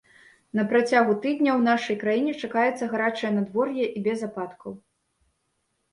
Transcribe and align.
На 0.59 0.63
працягу 0.71 1.13
тыдня 1.25 1.51
ў 1.59 1.61
нашай 1.69 1.99
краіне 2.03 2.33
чакаецца 2.47 2.89
гарачае 2.95 3.31
надвор'е 3.39 3.85
і 4.01 4.03
без 4.11 4.19
ападкаў. 4.29 4.71